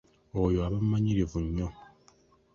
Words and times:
Oyo 0.41 0.59
aba 0.65 0.75
mumanyirivu 0.83 1.37
nnyo. 1.45 1.67